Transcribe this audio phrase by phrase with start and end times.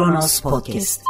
[0.00, 1.02] Kronos Podcast.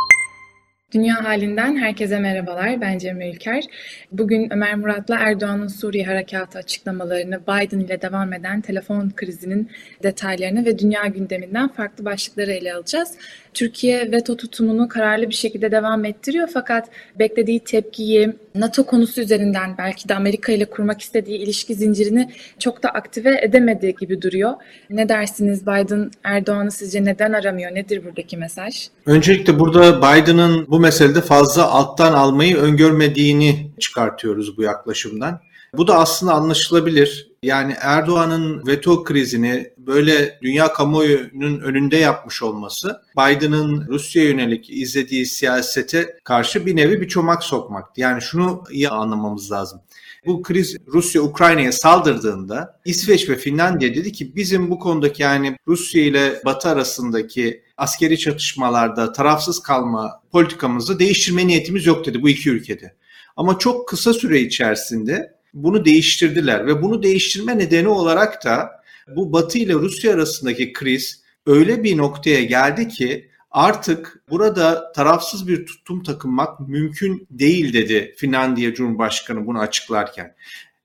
[0.92, 2.80] Dünya halinden herkese merhabalar.
[2.80, 3.64] Ben Cemre Ülker.
[4.12, 9.70] Bugün Ömer Murat'la Erdoğan'ın Suriye harekatı açıklamalarını, Biden ile devam eden telefon krizinin
[10.02, 13.14] detaylarını ve dünya gündeminden farklı başlıkları ele alacağız.
[13.54, 20.08] Türkiye veto tutumunu kararlı bir şekilde devam ettiriyor fakat beklediği tepkiyi NATO konusu üzerinden belki
[20.08, 24.52] de Amerika ile kurmak istediği ilişki zincirini çok da aktive edemediği gibi duruyor.
[24.90, 27.74] Ne dersiniz Biden Erdoğan'ı sizce neden aramıyor?
[27.74, 28.88] Nedir buradaki mesaj?
[29.06, 35.40] Öncelikle burada Biden'ın bu meselede fazla alttan almayı öngörmediğini çıkartıyoruz bu yaklaşımdan.
[35.76, 37.29] Bu da aslında anlaşılabilir.
[37.42, 46.18] Yani Erdoğan'ın veto krizini böyle dünya kamuoyunun önünde yapmış olması Biden'ın Rusya yönelik izlediği siyasete
[46.24, 48.00] karşı bir nevi bir çomak sokmaktı.
[48.00, 49.80] Yani şunu iyi anlamamız lazım.
[50.26, 56.02] Bu kriz Rusya Ukrayna'ya saldırdığında İsveç ve Finlandiya dedi ki bizim bu konudaki yani Rusya
[56.02, 62.94] ile Batı arasındaki askeri çatışmalarda tarafsız kalma politikamızı değiştirme niyetimiz yok dedi bu iki ülkede.
[63.36, 68.70] Ama çok kısa süre içerisinde bunu değiştirdiler ve bunu değiştirme nedeni olarak da
[69.16, 75.66] bu Batı ile Rusya arasındaki kriz öyle bir noktaya geldi ki artık burada tarafsız bir
[75.66, 80.34] tutum takınmak mümkün değil dedi Finlandiya Cumhurbaşkanı bunu açıklarken.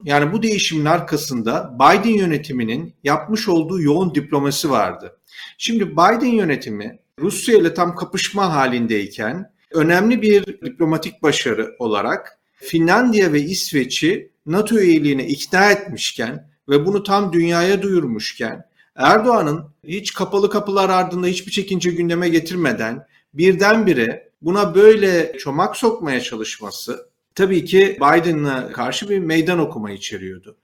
[0.04, 5.18] Yani bu değişimin arkasında Biden yönetiminin yapmış olduğu yoğun diplomasi vardı.
[5.58, 13.42] Şimdi Biden yönetimi Rusya ile tam kapışma halindeyken önemli bir diplomatik başarı olarak Finlandiya ve
[13.42, 18.66] İsveç'i NATO üyeliğine ikna etmişken ve bunu tam dünyaya duyurmuşken
[18.96, 27.10] Erdoğan'ın hiç kapalı kapılar ardında hiçbir çekince gündeme getirmeden birdenbire buna böyle çomak sokmaya çalışması
[27.36, 30.58] tabii ki Biden'a karşı bir meydan okuma içeriyordu.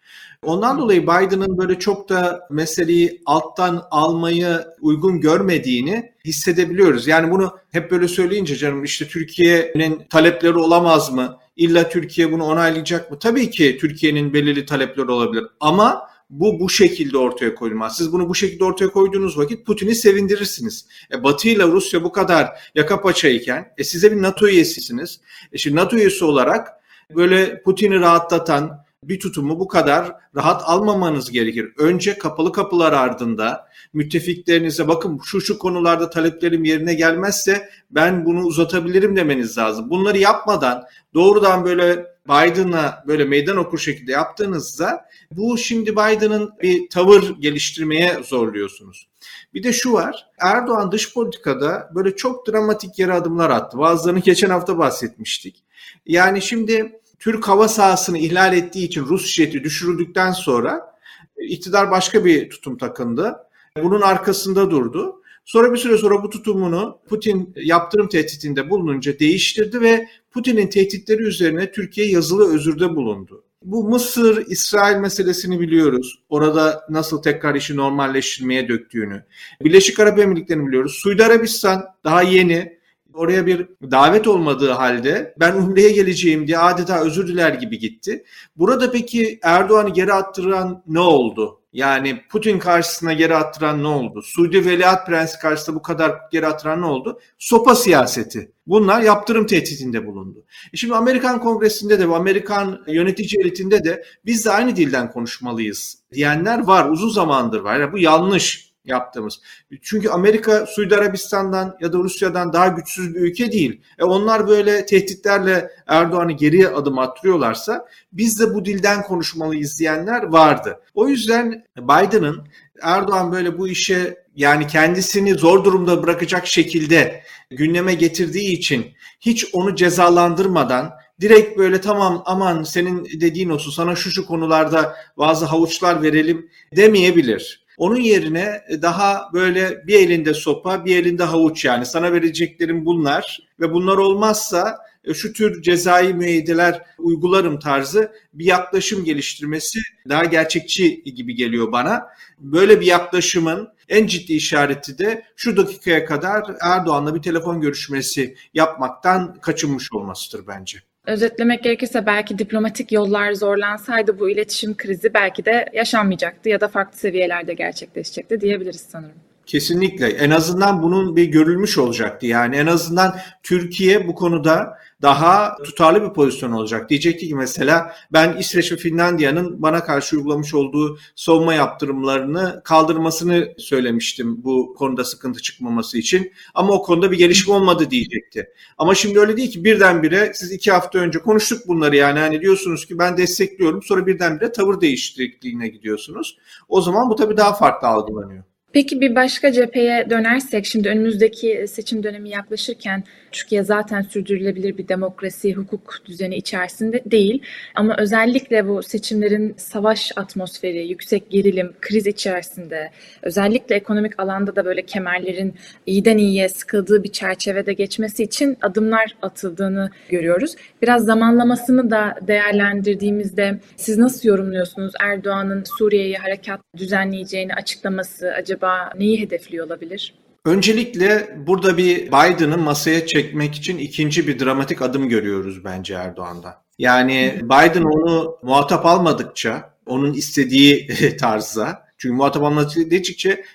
[0.44, 7.08] Ondan dolayı Biden'ın böyle çok da meseleyi alttan almayı uygun görmediğini hissedebiliyoruz.
[7.08, 11.38] Yani bunu hep böyle söyleyince canım işte Türkiye'nin talepleri olamaz mı?
[11.56, 13.20] İlla Türkiye bunu onaylayacak mı?
[13.20, 17.98] Tabii ki Türkiye'nin belirli talepleri olabilir ama bu bu şekilde ortaya koyulmaz.
[17.98, 20.86] Siz bunu bu şekilde ortaya koyduğunuz vakit Putin'i sevindirirsiniz.
[21.14, 25.22] E, Batı ile Rusya bu kadar yaka paçayken e, size bir NATO üyesisiniz.
[25.52, 26.68] E, şimdi NATO üyesi olarak
[27.16, 31.74] böyle Putin'i rahatlatan bir tutumu bu kadar rahat almamanız gerekir.
[31.78, 39.16] Önce kapalı kapılar ardında müttefiklerinize bakın şu şu konularda taleplerim yerine gelmezse ben bunu uzatabilirim
[39.16, 39.90] demeniz lazım.
[39.90, 47.36] Bunları yapmadan doğrudan böyle Biden'a böyle meydan okur şekilde yaptığınızda bu şimdi Biden'ın bir tavır
[47.40, 49.08] geliştirmeye zorluyorsunuz.
[49.54, 50.28] Bir de şu var.
[50.40, 53.78] Erdoğan dış politikada böyle çok dramatik yere adımlar attı.
[53.78, 55.64] Bazılarını geçen hafta bahsetmiştik.
[56.06, 60.96] Yani şimdi Türk hava sahasını ihlal ettiği için Rus jeti düşürüldükten sonra
[61.38, 63.36] iktidar başka bir tutum takındı.
[63.84, 65.22] Bunun arkasında durdu.
[65.46, 71.72] Sonra bir süre sonra bu tutumunu Putin yaptırım tehditinde bulununca değiştirdi ve Putin'in tehditleri üzerine
[71.72, 73.44] Türkiye yazılı özürde bulundu.
[73.64, 76.20] Bu Mısır, İsrail meselesini biliyoruz.
[76.30, 79.26] Orada nasıl tekrar işi normalleştirmeye döktüğünü.
[79.64, 80.94] Birleşik Arap Emirlikleri'ni biliyoruz.
[80.94, 82.81] Suudi Arabistan daha yeni
[83.14, 88.24] oraya bir davet olmadığı halde ben Umre'ye geleceğim diye adeta özür diler gibi gitti.
[88.56, 91.62] Burada peki Erdoğan'ı geri attıran ne oldu?
[91.74, 94.22] Yani Putin karşısına geri attıran ne oldu?
[94.22, 97.20] Suudi Veliaht Prensi karşısında bu kadar geri attıran ne oldu?
[97.40, 98.52] Sopa siyaseti.
[98.68, 100.46] Bunlar yaptırım tehditinde bulundu.
[100.74, 106.60] E şimdi Amerikan Kongresi'nde de, Amerikan yönetici elitinde de biz de aynı dilden konuşmalıyız diyenler
[106.60, 106.90] var.
[106.90, 107.80] Uzun zamandır var.
[107.80, 109.40] Yani bu yanlış yaptığımız.
[109.82, 113.82] Çünkü Amerika Suudi Arabistan'dan ya da Rusya'dan daha güçsüz bir ülke değil.
[114.00, 120.80] E onlar böyle tehditlerle Erdoğan'ı geriye adım attırıyorlarsa biz de bu dilden konuşmalıyız diyenler vardı.
[120.94, 122.48] O yüzden Biden'ın
[122.82, 128.86] Erdoğan böyle bu işe yani kendisini zor durumda bırakacak şekilde gündeme getirdiği için
[129.20, 135.46] hiç onu cezalandırmadan direkt böyle tamam aman senin dediğin olsun sana şu şu konularda bazı
[135.46, 137.61] havuçlar verelim demeyebilir.
[137.82, 143.40] Onun yerine e, daha böyle bir elinde sopa, bir elinde havuç yani sana vereceklerim bunlar
[143.60, 149.80] ve bunlar olmazsa e, şu tür cezai müeyyideler uygularım tarzı bir yaklaşım geliştirmesi
[150.10, 152.08] daha gerçekçi gibi geliyor bana.
[152.40, 159.40] Böyle bir yaklaşımın en ciddi işareti de şu dakikaya kadar Erdoğan'la bir telefon görüşmesi yapmaktan
[159.42, 160.91] kaçınmış olmasıdır bence.
[161.06, 166.98] Özetlemek gerekirse belki diplomatik yollar zorlansaydı bu iletişim krizi belki de yaşanmayacaktı ya da farklı
[166.98, 169.31] seviyelerde gerçekleşecekti diyebiliriz sanırım.
[169.46, 170.08] Kesinlikle.
[170.08, 172.26] En azından bunun bir görülmüş olacaktı.
[172.26, 176.90] Yani en azından Türkiye bu konuda daha tutarlı bir pozisyon olacak.
[176.90, 184.44] Diyecekti ki mesela ben İsveç ve Finlandiya'nın bana karşı uygulamış olduğu savunma yaptırımlarını kaldırmasını söylemiştim
[184.44, 186.32] bu konuda sıkıntı çıkmaması için.
[186.54, 188.50] Ama o konuda bir gelişme olmadı diyecekti.
[188.78, 192.86] Ama şimdi öyle değil ki birdenbire siz iki hafta önce konuştuk bunları yani hani diyorsunuz
[192.86, 196.38] ki ben destekliyorum sonra birdenbire tavır değişikliğine gidiyorsunuz.
[196.70, 198.44] O zaman bu tabii daha farklı algılanıyor.
[198.74, 205.54] Peki bir başka cepheye dönersek şimdi önümüzdeki seçim dönemi yaklaşırken Türkiye zaten sürdürülebilir bir demokrasi,
[205.54, 207.44] hukuk düzeni içerisinde değil.
[207.76, 212.92] Ama özellikle bu seçimlerin savaş atmosferi, yüksek gerilim, kriz içerisinde
[213.22, 219.90] özellikle ekonomik alanda da böyle kemerlerin iyiden iyiye sıkıldığı bir çerçevede geçmesi için adımlar atıldığını
[220.10, 220.56] görüyoruz.
[220.82, 228.61] Biraz zamanlamasını da değerlendirdiğimizde siz nasıl yorumluyorsunuz Erdoğan'ın Suriye'ye harekat düzenleyeceğini açıklaması acaba
[228.98, 230.14] neyi hedefliyor olabilir?
[230.46, 236.62] Öncelikle burada bir Biden'ı masaya çekmek için ikinci bir dramatik adım görüyoruz bence Erdoğan'da.
[236.80, 240.88] Yani Biden onu muhatap almadıkça, onun istediği
[241.20, 242.82] tarzda, çünkü muhatap almadıkça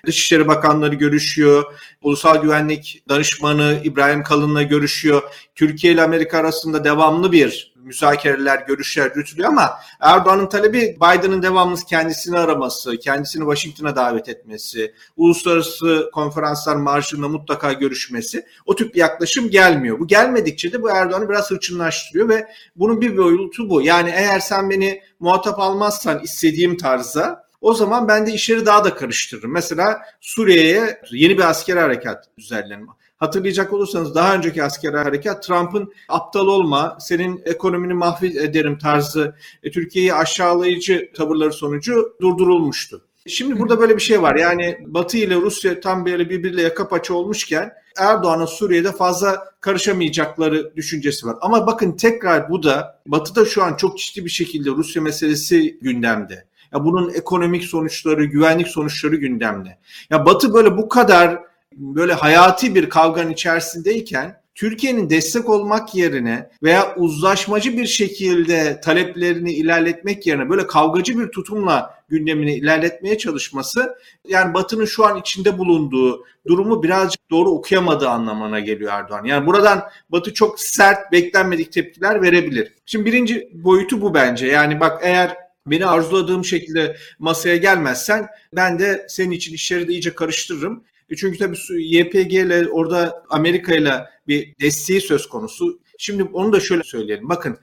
[0.05, 1.63] Dışişleri Bakanları görüşüyor,
[2.01, 5.21] Ulusal Güvenlik Danışmanı İbrahim Kalın'la görüşüyor.
[5.55, 12.37] Türkiye ile Amerika arasında devamlı bir müzakereler, görüşler yürütülüyor ama Erdoğan'ın talebi Biden'ın devamlı kendisini
[12.37, 19.99] araması, kendisini Washington'a davet etmesi, uluslararası konferanslar marjında mutlaka görüşmesi o tip bir yaklaşım gelmiyor.
[19.99, 23.81] Bu gelmedikçe de bu Erdoğan'ı biraz hırçınlaştırıyor ve bunun bir boyutu bu.
[23.81, 28.95] Yani eğer sen beni muhatap almazsan istediğim tarzda o zaman ben de işleri daha da
[28.95, 29.51] karıştırırım.
[29.51, 32.91] Mesela Suriye'ye yeni bir asker harekat düzenlenme.
[33.17, 40.13] Hatırlayacak olursanız daha önceki askeri harekat Trump'ın aptal olma, senin ekonomini mahvederim tarzı e, Türkiye'yi
[40.13, 43.01] aşağılayıcı tavırları sonucu durdurulmuştu.
[43.27, 44.35] Şimdi burada böyle bir şey var.
[44.35, 51.27] Yani Batı ile Rusya tam böyle birbiriyle yaka paça olmuşken Erdoğan'ın Suriye'de fazla karışamayacakları düşüncesi
[51.27, 51.35] var.
[51.41, 56.45] Ama bakın tekrar bu da Batı'da şu an çok ciddi bir şekilde Rusya meselesi gündemde.
[56.73, 59.77] Ya bunun ekonomik sonuçları, güvenlik sonuçları gündemde.
[60.09, 61.39] Ya Batı böyle bu kadar
[61.77, 70.27] böyle hayati bir kavganın içerisindeyken Türkiye'nin destek olmak yerine veya uzlaşmacı bir şekilde taleplerini ilerletmek
[70.27, 73.95] yerine böyle kavgacı bir tutumla gündemini ilerletmeye çalışması
[74.27, 79.23] yani Batı'nın şu an içinde bulunduğu durumu birazcık doğru okuyamadığı anlamına geliyor Erdoğan.
[79.25, 82.73] Yani buradan Batı çok sert beklenmedik tepkiler verebilir.
[82.85, 84.47] Şimdi birinci boyutu bu bence.
[84.47, 85.37] Yani bak eğer
[85.67, 90.83] beni arzuladığım şekilde masaya gelmezsen ben de senin için işleri de iyice karıştırırım.
[91.09, 95.79] E çünkü tabii YPG ile orada Amerika ile bir desteği söz konusu.
[95.97, 97.29] Şimdi onu da şöyle söyleyelim.
[97.29, 97.57] Bakın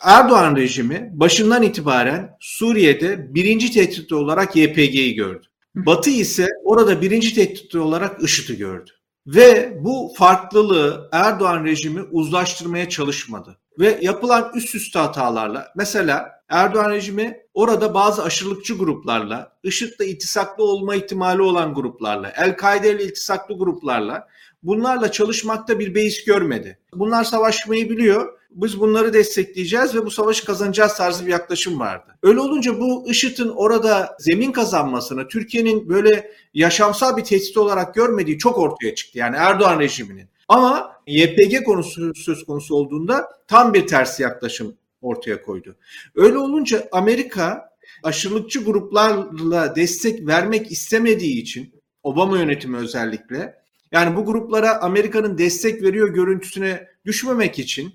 [0.00, 5.46] Erdoğan rejimi başından itibaren Suriye'de birinci tehdit olarak YPG'yi gördü.
[5.74, 8.90] Batı ise orada birinci tehdit olarak IŞİD'i gördü.
[9.26, 13.58] Ve bu farklılığı Erdoğan rejimi uzlaştırmaya çalışmadı.
[13.78, 20.94] Ve yapılan üst üste hatalarla mesela Erdoğan rejimi orada bazı aşırılıkçı gruplarla, IŞİD'le itisaklı olma
[20.94, 24.28] ihtimali olan gruplarla, El-Kaide ile iltisaklı gruplarla
[24.62, 26.78] bunlarla çalışmakta bir beis görmedi.
[26.94, 28.38] Bunlar savaşmayı biliyor.
[28.50, 32.18] Biz bunları destekleyeceğiz ve bu savaşı kazanacağız tarzı bir yaklaşım vardı.
[32.22, 38.58] Öyle olunca bu IŞİD'in orada zemin kazanmasını Türkiye'nin böyle yaşamsal bir tehdit olarak görmediği çok
[38.58, 39.18] ortaya çıktı.
[39.18, 40.28] Yani Erdoğan rejiminin.
[40.48, 45.76] Ama YPG konusu söz konusu olduğunda tam bir tersi yaklaşım ortaya koydu.
[46.14, 47.68] Öyle olunca Amerika
[48.02, 53.54] aşırılıkçı gruplarla destek vermek istemediği için Obama yönetimi özellikle
[53.92, 57.94] yani bu gruplara Amerika'nın destek veriyor görüntüsüne düşmemek için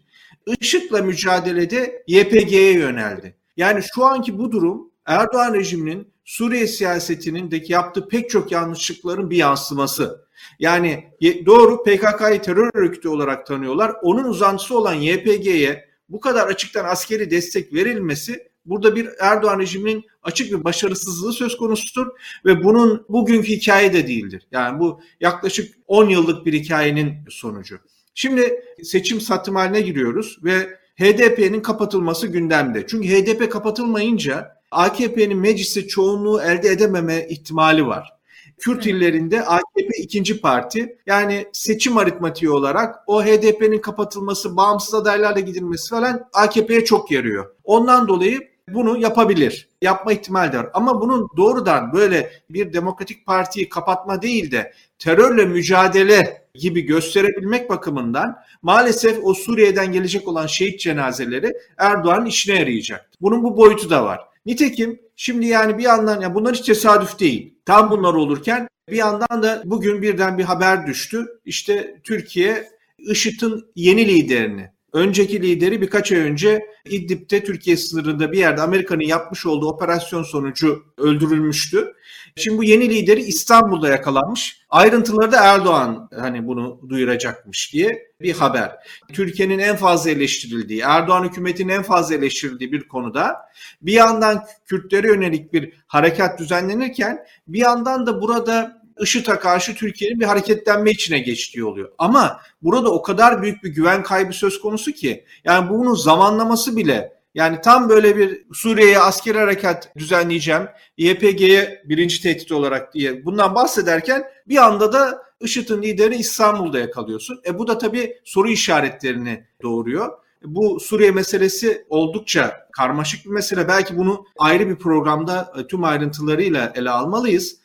[0.60, 3.36] IŞİD'le mücadelede YPG'ye yöneldi.
[3.58, 9.38] Yani şu anki bu durum Erdoğan rejiminin Suriye siyasetinin de yaptığı pek çok yanlışlıkların bir
[9.38, 10.26] yansıması.
[10.60, 11.04] Yani
[11.46, 13.96] doğru PKK'yı terör örgütü olarak tanıyorlar.
[14.02, 20.52] Onun uzantısı olan YPG'ye bu kadar açıktan askeri destek verilmesi burada bir Erdoğan rejiminin açık
[20.52, 22.08] bir başarısızlığı söz konusudur
[22.46, 24.48] ve bunun bugünkü hikaye de değildir.
[24.52, 27.80] Yani bu yaklaşık 10 yıllık bir hikayenin sonucu.
[28.14, 32.88] Şimdi seçim satım haline giriyoruz ve HDP'nin kapatılması gündemde.
[32.88, 38.19] Çünkü HDP kapatılmayınca AKP'nin mecliste çoğunluğu elde edememe ihtimali var.
[38.60, 40.98] Kürt illerinde AKP ikinci parti.
[41.06, 47.46] Yani seçim aritmatiği olarak o HDP'nin kapatılması, bağımsız adaylarla gidilmesi falan AKP'ye çok yarıyor.
[47.64, 49.70] Ondan dolayı bunu yapabilir.
[49.82, 50.70] Yapma ihtimali var.
[50.74, 58.38] Ama bunun doğrudan böyle bir demokratik partiyi kapatma değil de terörle mücadele gibi gösterebilmek bakımından
[58.62, 63.10] maalesef o Suriye'den gelecek olan şehit cenazeleri Erdoğan'ın işine yarayacak.
[63.22, 64.20] Bunun bu boyutu da var.
[64.50, 67.60] Nitekim şimdi yani bir yandan ya bunlar hiç tesadüf değil.
[67.66, 71.26] Tam bunlar olurken Bir yandan da bugün birden bir haber düştü.
[71.46, 78.62] İşte Türkiye IŞİD'in yeni liderini Önceki lideri birkaç ay önce İdlib'de Türkiye sınırında bir yerde
[78.62, 81.94] Amerika'nın yapmış olduğu operasyon sonucu öldürülmüştü.
[82.36, 84.62] Şimdi bu yeni lideri İstanbul'da yakalanmış.
[84.70, 88.72] Ayrıntıları da Erdoğan hani bunu duyuracakmış diye bir haber.
[89.14, 93.36] Türkiye'nin en fazla eleştirildiği, Erdoğan hükümetinin en fazla eleştirildiği bir konuda
[93.82, 100.26] bir yandan Kürtlere yönelik bir harekat düzenlenirken bir yandan da burada IŞİD'e karşı Türkiye'nin bir
[100.26, 101.92] hareketlenme içine geçtiği oluyor.
[101.98, 107.20] Ama burada o kadar büyük bir güven kaybı söz konusu ki yani bunun zamanlaması bile
[107.34, 114.24] yani tam böyle bir Suriye'ye asker harekat düzenleyeceğim, YPG'ye birinci tehdit olarak diye bundan bahsederken
[114.48, 117.42] bir anda da IŞİD'in lideri İstanbul'da yakalıyorsun.
[117.46, 120.12] E bu da tabii soru işaretlerini doğuruyor.
[120.44, 123.68] Bu Suriye meselesi oldukça karmaşık bir mesele.
[123.68, 127.56] Belki bunu ayrı bir programda e, tüm ayrıntılarıyla ele almalıyız.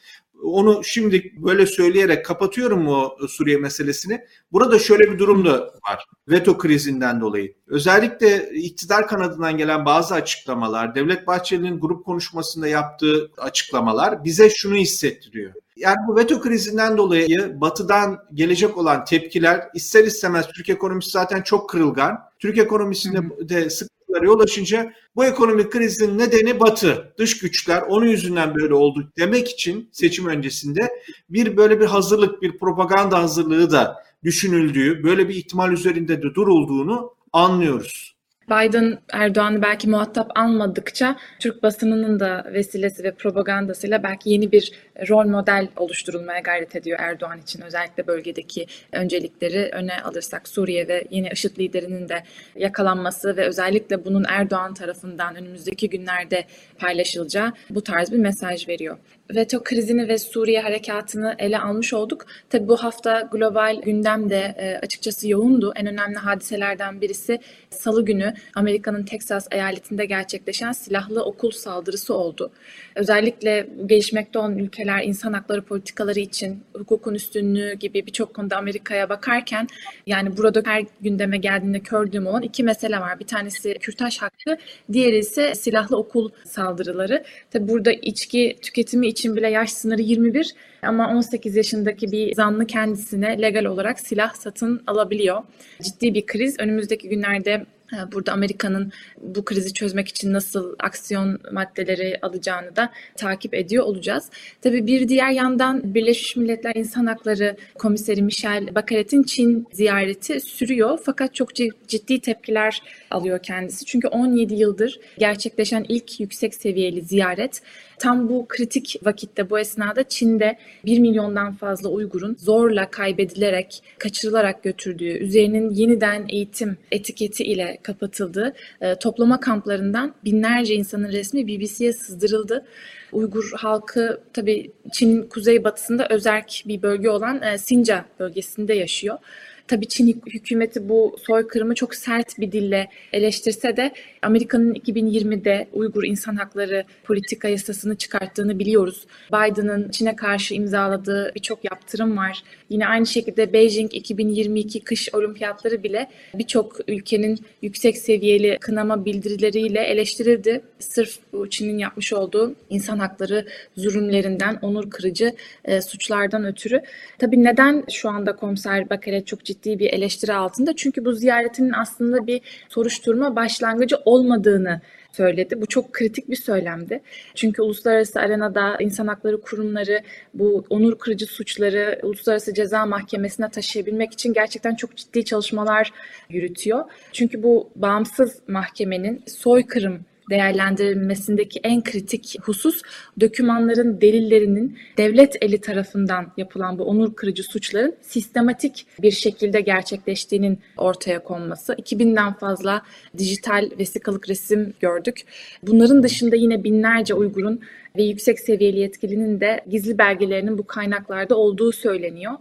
[0.43, 4.25] Onu şimdi böyle söyleyerek kapatıyorum o Suriye meselesini.
[4.53, 6.05] Burada şöyle bir durum da var.
[6.29, 7.55] Veto krizinden dolayı.
[7.67, 15.53] Özellikle iktidar kanadından gelen bazı açıklamalar, Devlet Bahçeli'nin grup konuşmasında yaptığı açıklamalar bize şunu hissettiriyor.
[15.76, 21.71] Yani bu veto krizinden dolayı batıdan gelecek olan tepkiler ister istemez Türk ekonomisi zaten çok
[21.71, 22.19] kırılgan.
[22.38, 28.06] Türk ekonomisinde de sık sıkıntılara yol açınca bu ekonomik krizin nedeni Batı, dış güçler onun
[28.06, 30.88] yüzünden böyle oldu demek için seçim öncesinde
[31.30, 37.14] bir böyle bir hazırlık, bir propaganda hazırlığı da düşünüldüğü, böyle bir ihtimal üzerinde de durulduğunu
[37.33, 38.13] anlıyoruz.
[38.51, 44.73] Biden Erdoğan'ı belki muhatap almadıkça Türk basınının da vesilesi ve propagandasıyla belki yeni bir
[45.09, 47.63] rol model oluşturulmaya gayret ediyor Erdoğan için.
[47.63, 52.23] Özellikle bölgedeki öncelikleri öne alırsak Suriye ve yeni IŞİD liderinin de
[52.57, 56.45] yakalanması ve özellikle bunun Erdoğan tarafından önümüzdeki günlerde
[56.79, 58.99] paylaşılacağı bu tarz bir mesaj veriyor
[59.31, 62.26] veto krizini ve Suriye harekatını ele almış olduk.
[62.50, 65.73] Tabi bu hafta global gündemde e, açıkçası yoğundu.
[65.76, 67.38] En önemli hadiselerden birisi
[67.71, 72.50] Salı günü Amerika'nın Texas eyaletinde gerçekleşen silahlı okul saldırısı oldu.
[72.95, 79.69] Özellikle gelişmekte olan ülkeler insan hakları politikaları için hukukun üstünlüğü gibi birçok konuda Amerika'ya bakarken
[80.07, 83.21] yani burada her gündeme geldiğinde kördüğüm olan iki mesele var.
[83.21, 84.57] Bir tanesi kürtaj hakkı,
[84.93, 87.25] diğeri ise silahlı okul saldırıları.
[87.50, 93.42] Tabi burada içki tüketimi için bile yaş sınırı 21 ama 18 yaşındaki bir zanlı kendisine
[93.42, 95.42] legal olarak silah satın alabiliyor.
[95.83, 96.56] Ciddi bir kriz.
[96.59, 103.54] Önümüzdeki günlerde e, Burada Amerika'nın bu krizi çözmek için nasıl aksiyon maddeleri alacağını da takip
[103.54, 104.30] ediyor olacağız.
[104.62, 110.99] Tabii bir diğer yandan Birleşmiş Milletler İnsan Hakları Komiseri Michel Bachelet'in Çin ziyareti sürüyor.
[111.04, 111.54] Fakat çok
[111.88, 113.85] ciddi tepkiler alıyor kendisi.
[113.85, 117.62] Çünkü 17 yıldır gerçekleşen ilk yüksek seviyeli ziyaret
[117.99, 125.19] Tam bu kritik vakitte bu esnada Çin'de 1 milyondan fazla Uygur'un zorla kaybedilerek, kaçırılarak götürdüğü,
[125.19, 132.65] üzerinin yeniden eğitim etiketi ile kapatıldığı e, toplama kamplarından binlerce insanın resmi BBC'ye sızdırıldı.
[133.13, 139.19] Uygur halkı tabii Çin'in kuzeybatısında özerk bir bölge olan e, Sinca bölgesinde yaşıyor.
[139.68, 143.92] Tabii Çin hükümeti bu soykırımı çok sert bir dille eleştirse de
[144.23, 149.06] Amerika'nın 2020'de Uygur insan hakları politika yasasını çıkarttığını biliyoruz.
[149.33, 152.42] Biden'ın Çin'e karşı imzaladığı birçok yaptırım var.
[152.71, 160.61] Yine aynı şekilde Beijing 2022 kış olimpiyatları bile birçok ülkenin yüksek seviyeli kınama bildirileriyle eleştirildi.
[160.85, 161.19] Sırf
[161.50, 166.83] Çin'in yapmış olduğu insan hakları zulümlerinden, onur kırıcı e, suçlardan ötürü.
[167.19, 170.76] Tabii neden şu anda komiser Bakare çok ciddi bir eleştiri altında?
[170.76, 174.81] Çünkü bu ziyaretinin aslında bir soruşturma başlangıcı olmadığını
[175.17, 175.61] söyledi.
[175.61, 177.00] Bu çok kritik bir söylemdi.
[177.35, 180.03] Çünkü uluslararası arenada insan hakları kurumları
[180.35, 185.93] bu onur kırıcı suçları uluslararası ceza mahkemesine taşıyabilmek için gerçekten çok ciddi çalışmalar
[186.31, 186.85] yürütüyor.
[187.12, 190.00] Çünkü bu bağımsız mahkemenin soykırım
[190.31, 192.83] değerlendirilmesindeki en kritik husus
[193.21, 201.23] dokümanların delillerinin devlet eli tarafından yapılan bu onur kırıcı suçların sistematik bir şekilde gerçekleştiğinin ortaya
[201.23, 201.73] konması.
[201.73, 202.83] 2000'den fazla
[203.19, 205.21] dijital vesikalık resim gördük.
[205.62, 207.61] Bunların dışında yine binlerce Uygur'un
[207.97, 212.33] ve yüksek seviyeli yetkilinin de gizli belgelerinin bu kaynaklarda olduğu söyleniyor.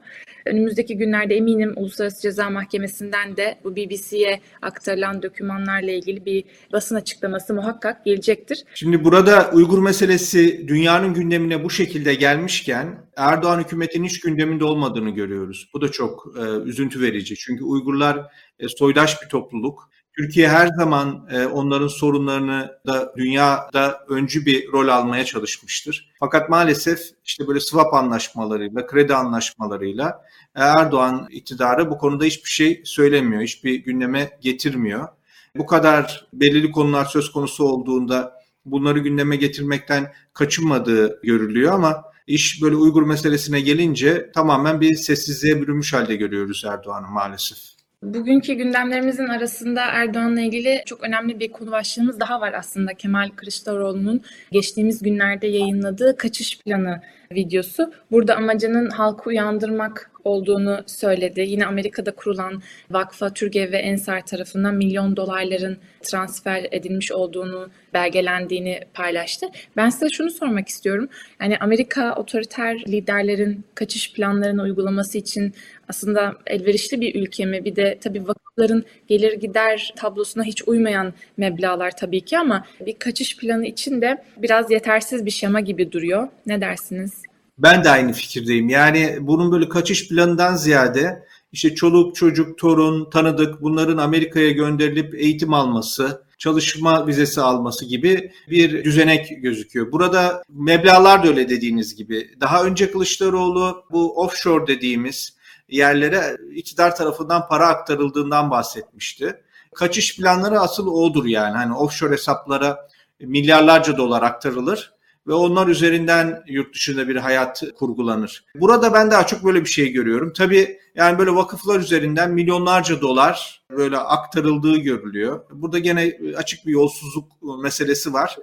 [0.45, 7.53] Önümüzdeki günlerde eminim Uluslararası Ceza Mahkemesi'nden de bu BBC'ye aktarılan dokümanlarla ilgili bir basın açıklaması
[7.53, 8.63] muhakkak gelecektir.
[8.74, 15.69] Şimdi burada Uygur meselesi dünyanın gündemine bu şekilde gelmişken Erdoğan hükümetinin hiç gündeminde olmadığını görüyoruz.
[15.74, 17.36] Bu da çok e, üzüntü verici.
[17.36, 18.17] Çünkü Uygurlar
[18.60, 24.88] e, soydaş bir topluluk Türkiye her zaman e, onların sorunlarını da dünyada öncü bir rol
[24.88, 26.12] almaya çalışmıştır.
[26.20, 30.22] Fakat maalesef işte böyle swap anlaşmalarıyla, kredi anlaşmalarıyla
[30.55, 35.08] Erdoğan iktidarı bu konuda hiçbir şey söylemiyor, hiçbir gündeme getirmiyor.
[35.55, 38.34] Bu kadar belirli konular söz konusu olduğunda
[38.65, 45.93] bunları gündeme getirmekten kaçınmadığı görülüyor ama iş böyle Uygur meselesine gelince tamamen bir sessizliğe bürünmüş
[45.93, 47.58] halde görüyoruz Erdoğan'ı maalesef.
[48.03, 52.93] Bugünkü gündemlerimizin arasında Erdoğan'la ilgili çok önemli bir konu başlığımız daha var aslında.
[52.93, 57.01] Kemal Kılıçdaroğlu'nun geçtiğimiz günlerde yayınladığı kaçış planı
[57.33, 57.93] videosu.
[58.11, 61.41] Burada amacının halkı uyandırmak olduğunu söyledi.
[61.41, 62.61] Yine Amerika'da kurulan
[62.91, 69.47] Vakfa Türgev ve Ensar tarafından milyon dolarların transfer edilmiş olduğunu, belgelendiğini paylaştı.
[69.77, 71.09] Ben size şunu sormak istiyorum.
[71.41, 75.53] Yani Amerika otoriter liderlerin kaçış planlarını uygulaması için
[75.89, 77.65] aslında elverişli bir ülke mi?
[77.65, 83.38] Bir de tabii vakıfların gelir gider tablosuna hiç uymayan meblalar tabii ki ama bir kaçış
[83.38, 86.27] planı için de biraz yetersiz bir şema gibi duruyor.
[86.45, 87.12] Ne dersiniz?
[87.57, 88.69] Ben de aynı fikirdeyim.
[88.69, 95.53] Yani bunun böyle kaçış planından ziyade işte çoluk, çocuk, torun, tanıdık bunların Amerika'ya gönderilip eğitim
[95.53, 99.91] alması, çalışma vizesi alması gibi bir düzenek gözüküyor.
[99.91, 102.29] Burada meblalar da öyle dediğiniz gibi.
[102.41, 109.43] Daha önce Kılıçdaroğlu bu offshore dediğimiz yerlere iktidar tarafından para aktarıldığından bahsetmişti.
[109.75, 111.58] Kaçış planları asıl odur yani.
[111.58, 112.88] Hani offshore hesaplara
[113.20, 114.93] milyarlarca dolar aktarılır
[115.27, 118.46] ve onlar üzerinden yurt dışında bir hayat kurgulanır.
[118.55, 120.34] Burada ben daha çok böyle bir şey görüyorum.
[120.34, 125.46] Tabii yani böyle vakıflar üzerinden milyonlarca dolar böyle aktarıldığı görülüyor.
[125.51, 127.32] Burada gene açık bir yolsuzluk
[127.63, 128.38] meselesi var.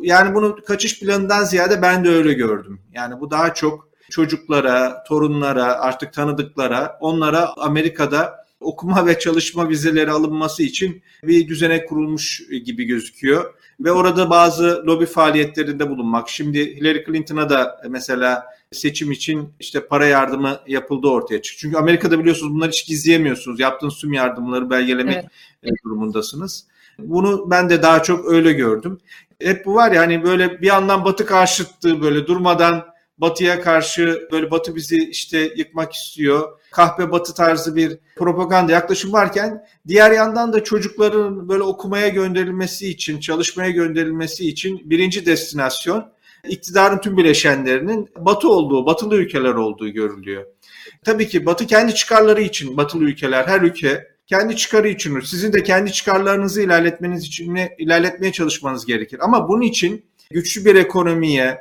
[0.00, 2.80] Yani bunu kaçış planından ziyade ben de öyle gördüm.
[2.92, 10.62] Yani bu daha çok çocuklara, torunlara, artık tanıdıklara, onlara Amerika'da okuma ve çalışma vizeleri alınması
[10.62, 13.54] için bir düzenek kurulmuş gibi gözüküyor.
[13.80, 16.28] Ve orada bazı lobi faaliyetlerinde bulunmak.
[16.28, 21.60] Şimdi Hillary Clinton'a da mesela seçim için işte para yardımı yapıldı ortaya çıktı.
[21.60, 23.60] Çünkü Amerika'da biliyorsunuz bunları hiç gizleyemiyorsunuz.
[23.60, 25.24] Yaptığınız tüm yardımları belgelemek
[25.62, 25.74] evet.
[25.84, 26.66] durumundasınız.
[26.98, 29.00] Bunu ben de daha çok öyle gördüm.
[29.42, 32.86] Hep bu var ya hani böyle bir yandan batı karşıtlığı böyle durmadan
[33.18, 36.58] Batı'ya karşı böyle Batı bizi işte yıkmak istiyor.
[36.70, 43.20] Kahpe Batı tarzı bir propaganda yaklaşım varken diğer yandan da çocukların böyle okumaya gönderilmesi için,
[43.20, 46.12] çalışmaya gönderilmesi için birinci destinasyon
[46.48, 50.46] iktidarın tüm bileşenlerinin Batı olduğu, Batılı ülkeler olduğu görülüyor.
[51.04, 55.62] Tabii ki Batı kendi çıkarları için Batılı ülkeler, her ülke kendi çıkarı için sizin de
[55.62, 59.18] kendi çıkarlarınızı ilerletmeniz için ilerletmeye çalışmanız gerekir.
[59.22, 61.58] Ama bunun için güçlü bir ekonomiye,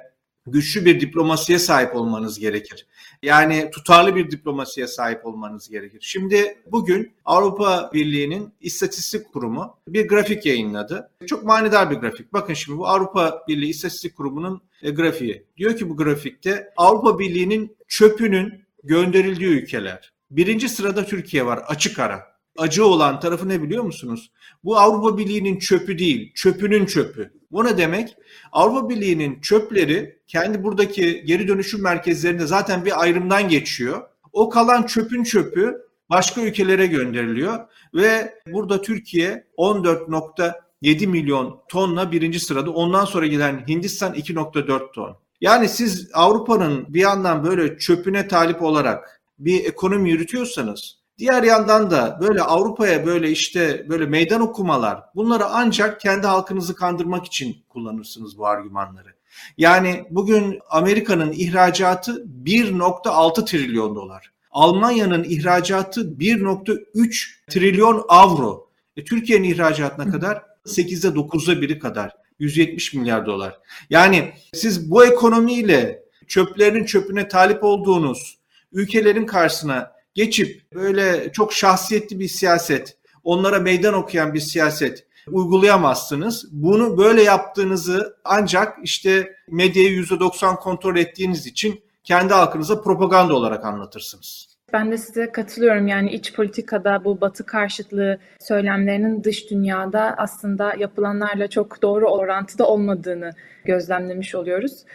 [0.48, 2.88] güçlü bir diplomasiye sahip olmanız gerekir.
[3.24, 6.00] Yani tutarlı bir diplomasiye sahip olmanız gerekir.
[6.02, 11.10] Şimdi bugün Avrupa Birliği'nin İstatistik Kurumu bir grafik yayınladı.
[11.28, 12.34] Çok manidar bir grafik.
[12.34, 15.44] Bakın şimdi bu Avrupa Birliği İstatistik Kurumu'nun e, grafiği.
[15.58, 20.14] Diyor ki bu grafikte Avrupa Birliği'nin çöpünün gönderildiği ülkeler.
[20.32, 24.32] Birinci sırada Türkiye var açık ara acı olan tarafı ne biliyor musunuz?
[24.64, 27.34] Bu Avrupa Birliği'nin çöpü değil, çöpünün çöpü.
[27.52, 28.18] Bu ne demek?
[28.52, 34.02] Avrupa Birliği'nin çöpleri kendi buradaki geri dönüşüm merkezlerinde zaten bir ayrımdan geçiyor.
[34.34, 37.60] O kalan çöpün çöpü başka ülkelere gönderiliyor
[37.94, 42.72] ve burada Türkiye 14.7 milyon tonla birinci sırada.
[42.72, 45.18] Ondan sonra gelen Hindistan 2.4 ton.
[45.42, 52.18] Yani siz Avrupa'nın bir yandan böyle çöpüne talip olarak bir ekonomi yürütüyorsanız Diğer yandan da
[52.22, 58.48] böyle Avrupa'ya böyle işte böyle meydan okumalar bunları ancak kendi halkınızı kandırmak için kullanırsınız bu
[58.48, 59.16] argümanları.
[59.58, 64.32] Yani bugün Amerika'nın ihracatı 1.6 trilyon dolar.
[64.52, 68.70] Almanya'nın ihracatı 1.3 trilyon avro.
[68.98, 72.16] E, Türkiye'nin ihracatına kadar 8'de 9'da biri kadar.
[72.40, 73.60] 170 milyar dolar.
[73.90, 78.38] Yani siz bu ekonomiyle çöplerin çöpüne talip olduğunuz
[78.72, 86.48] ülkelerin karşısına geçip böyle çok şahsiyetli bir siyaset, onlara meydan okuyan bir siyaset uygulayamazsınız.
[86.52, 94.56] Bunu böyle yaptığınızı ancak işte medyayı %90 kontrol ettiğiniz için kendi halkınıza propaganda olarak anlatırsınız.
[94.74, 95.88] Ben de size katılıyorum.
[95.88, 103.32] Yani iç politikada bu batı karşıtlığı söylemlerinin dış dünyada aslında yapılanlarla çok doğru orantıda olmadığını
[103.66, 104.86] gözlemlemiş oluyoruz.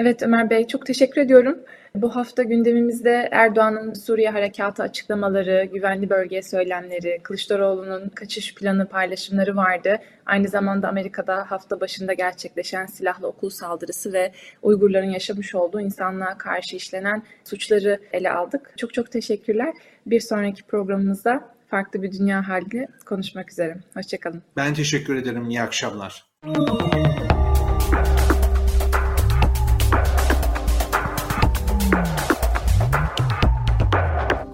[0.00, 1.58] Evet Ömer Bey çok teşekkür ediyorum.
[1.94, 9.98] Bu hafta gündemimizde Erdoğan'ın Suriye harekatı açıklamaları, güvenli bölge söylemleri, Kılıçdaroğlu'nun kaçış planı paylaşımları vardı.
[10.26, 14.32] Aynı zamanda Amerika'da hafta başında gerçekleşen silahlı okul saldırısı ve
[14.62, 18.72] Uygurların yaşamış olduğu insanlığa karşı işlenen suçları ele aldık.
[18.76, 19.74] Çok çok teşekkürler.
[20.06, 23.76] Bir sonraki programımızda farklı bir dünya hali konuşmak üzere.
[23.94, 24.42] Hoşçakalın.
[24.56, 25.50] Ben teşekkür ederim.
[25.50, 26.24] İyi akşamlar.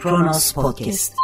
[0.06, 1.16] Kronos Podcast